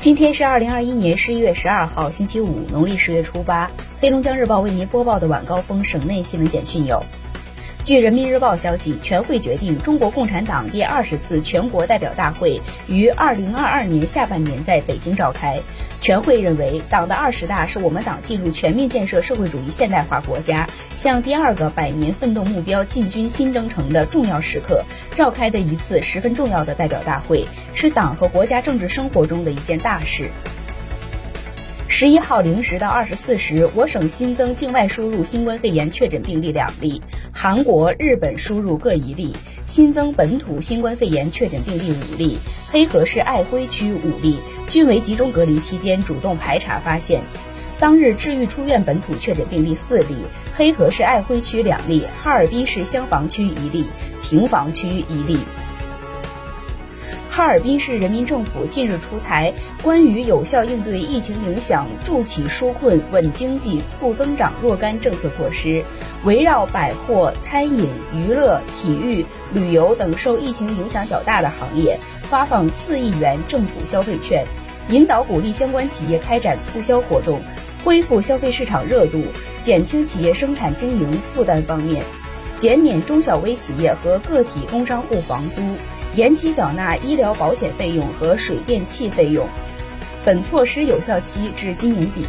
[0.00, 3.68] 今天是二零二一年十一月十二号，星期五，农历十月初八。
[3.98, 7.02] 黑龙江日报为您播报的晚高峰省内新闻简讯有：
[7.84, 15.58] 据人民日报消息，全会决定，中国共产党第二十次全国代表大会于二零二二年下半年在北京召开。
[16.00, 24.84] 全会认为，党的二十大是我们党进入全面建设社会主义现代化国家、向第二个百年奋斗目标进军新征程的重要时刻，
[25.16, 30.30] 召开的一次十分重要的代表大会，是党和国家政治生活中的一件大事。
[31.90, 39.34] 十一号零时到二十四时，我省新增境外输入新冠肺炎确诊病例两例，韩国、日本输入各一例，
[39.68, 42.38] 新增本土新冠肺炎确诊病例五例，
[42.70, 47.20] 黑河市爱辉区五例，均为集中隔离期间主动排查发现。
[47.78, 50.16] 当日治愈出院本土确诊病例四例，
[50.56, 53.84] 黑河市爱辉区两例，哈尔滨市香坊区一例，
[54.22, 55.38] 平房区一例。
[57.38, 65.84] 哈尔滨市人民政府近日出台关于有效应对疫情影响、助企纾困、稳经济、促增长若干政策措施，
[66.24, 74.44] 围绕百货、餐饮、娱乐、体育、旅游等受疫情影响较大的行业，发放四亿元政府消费券，
[74.88, 77.40] 引导鼓励相关企业开展促销活动，
[77.84, 79.22] 恢复消费市场热度，
[79.62, 82.02] 减轻企业生产经营负担方面，
[82.56, 85.62] 减免中小微企业和个体工商户房租。
[86.14, 89.46] 延期缴纳医疗保险费用和水电气费用，
[90.24, 92.24] 本措施有效期至今年底。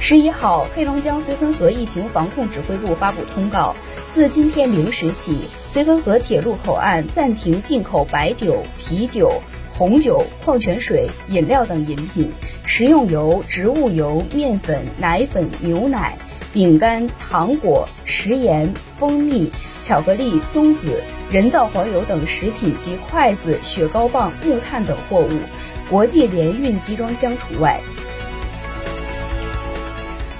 [0.00, 3.74] 十一号，黑龙江绥芬河疫情防控指挥部发布通告，
[4.10, 9.40] 自今天零时起，绥芬河铁路口岸暂停进口白酒、啤酒、
[9.72, 12.30] 红酒、矿泉水、饮料等饮品，
[12.66, 16.18] 食用油、植物油、面粉、奶粉、牛奶。
[16.54, 19.50] 饼干、糖果、食盐、蜂蜜、
[19.82, 25.30] 巧克力、松子、人造黄油等食品及筷子、雪糕棒、木炭等货物，
[25.90, 27.80] 国际联运集装箱除外。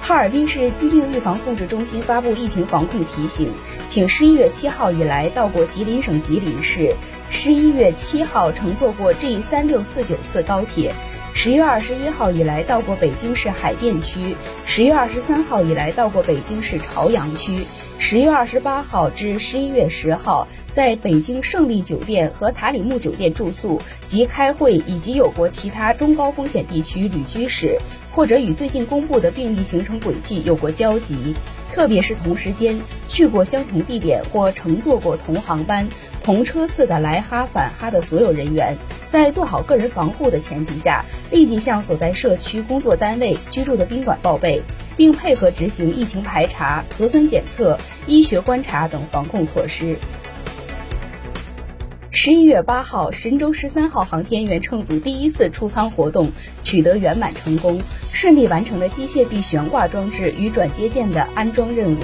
[0.00, 3.50] 哈尔滨市疾病预防控制中心发布疫情防控提醒，
[3.90, 6.94] 请十一月七号以来到过吉林省吉林市，
[7.28, 10.94] 十一月七号乘坐过 G 三六四九次高铁。
[11.36, 17.66] 十月二十一号以来到过北京市海淀区，十月二十三号以来到过北京市朝阳区，
[17.98, 27.78] 十月二十八号至十一月十号在北京胜利酒店和塔里木酒店住宿及开会，以及有过其他中高风险地区旅居史，
[28.12, 31.34] 或者与最近公布的病例行程轨迹有过交集，
[31.72, 35.88] 特别是同时间去过相同地点或乘坐过同航班。
[36.24, 38.78] 同车次的来哈返哈的所有人员，
[39.10, 44.62] 在做好个人防护的前提下，立即向所在社区、工作单位、居住的宾馆报备，
[44.96, 49.98] 并配合执行疫情排查、核酸检测、医学观察等防控措施。
[52.10, 56.32] 十一月八号，神舟十三号航天员乘组第一次出舱活动
[56.62, 57.78] 取得圆满成功，
[58.14, 61.98] 顺利完成了机械臂悬挂装置与转接件的安装任务。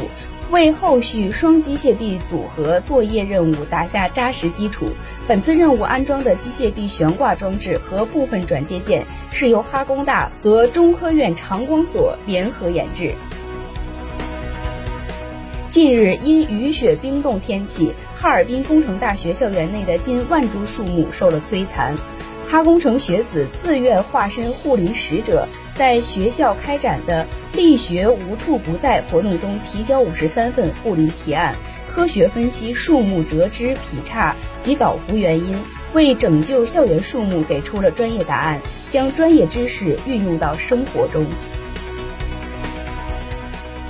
[0.51, 4.87] 为后续双机械臂组合作业任务打下扎实基础。
[5.29, 13.15] 本次任务安装的机械臂悬挂装置和部分转接件是由哈工大和中科院长光所联合研制。
[15.71, 21.95] 近日，因雨雪冰冻天气，哈尔滨工程大学校园内的近万株树木受了摧残。
[22.49, 25.47] 哈工程学子自愿化身护林使者，
[25.77, 27.25] 在学校开展的。
[27.61, 31.55] 力学无处不在活动中提交五十三份护林提案，
[31.87, 35.55] 科学分析树木折枝劈叉及倒伏原因，
[35.93, 41.27] 为拯救校园树木给出了专业答案，将专业知识运用到生活中。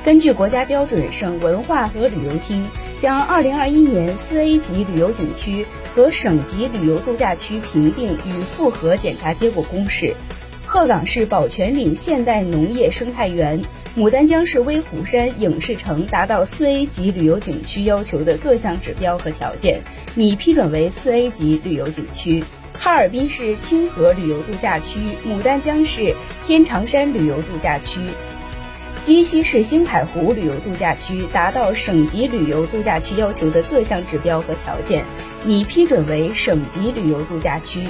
[0.04, 2.66] 根据国家标准，省文化和旅游厅
[3.00, 5.64] 将二零二一年四 A 级旅游景区
[5.94, 10.16] 和省级旅游度假区评定与复核检查结果公示。
[10.80, 13.62] 鹤岗市宝泉岭现代农业生态园、
[13.94, 19.82] 牡丹江市威虎山影视城达到四 A 级旅游景区要求的各项指标和条件，
[20.14, 22.42] 拟批准为四 A 级旅游景区。
[22.72, 26.16] 哈尔滨市清河旅游度假区、牡丹江市
[26.46, 28.00] 天长山旅游度假区、
[29.04, 35.04] 鸡西市星海湖旅游度假区达到省级旅游度假区要求的各项指标和条件，
[35.44, 37.82] 拟批准为省级旅游度假区。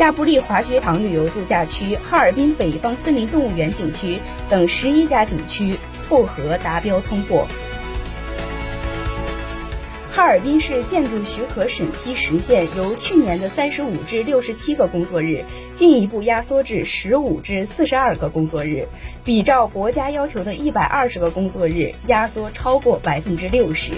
[0.00, 4.18] 亚布力滑雪场旅游度假区、哈尔滨北方森林动物园景区
[4.48, 7.46] 等十一家景区复核达标通过。
[10.10, 15.44] 哈尔滨市建筑许可审批时限由去年的三十五至六十七个工作日，
[15.74, 18.88] 进一步压缩至十五至四十二个工作日，
[19.24, 23.92] 比照国家要求的一百二十个工作日，压缩超过百分之六十。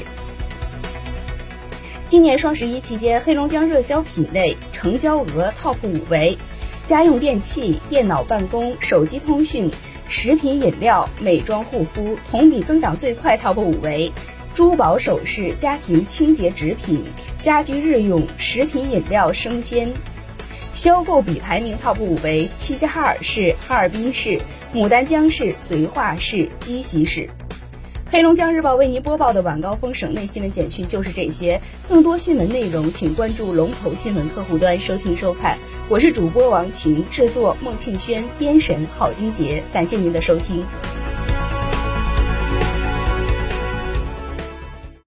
[2.09, 6.39] 今年双十一期间，黑龙江热销品类成交额 TOP 五为
[6.87, 9.69] 家用电器、电脑办公、手机通讯、
[10.09, 14.13] 食品饮料、美妆护肤，同比增长最快 TOP 五为
[14.55, 17.03] 珠宝首饰、家庭清洁纸品、
[17.41, 19.93] 家居日用、食品饮料、生鲜。
[20.75, 24.41] 销购比排名 TOP 五为齐齐哈尔市、哈尔滨市、
[24.73, 27.29] 牡丹江市、绥化市、鸡西市。
[28.09, 35.59] 黑龙江日报为您播报的晚高峰省内新闻简讯就是这些，更多新闻内容请关注龙头新闻客户端收听收看。
[35.89, 40.65] 我是主播王晴，制作孟庆轩，编审郝金杰，感谢您的收听。